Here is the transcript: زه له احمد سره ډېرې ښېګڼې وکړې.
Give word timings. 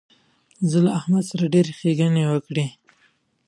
زه 0.69 0.77
له 0.85 0.91
احمد 0.99 1.23
سره 1.31 1.51
ډېرې 1.53 1.71
ښېګڼې 1.79 2.23
وکړې. 2.27 2.65